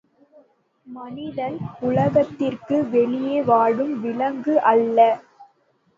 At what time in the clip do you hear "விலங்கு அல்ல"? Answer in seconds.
4.01-4.99